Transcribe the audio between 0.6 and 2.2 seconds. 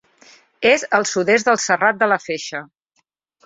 És al sud-oest del Serrat de